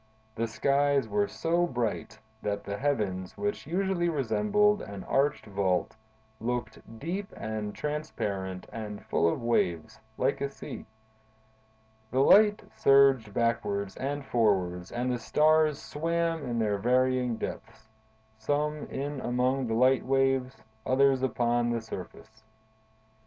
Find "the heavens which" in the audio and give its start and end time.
2.63-3.67